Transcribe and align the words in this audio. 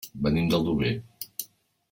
Venim 0.27 0.47
d'Aldover. 0.53 0.91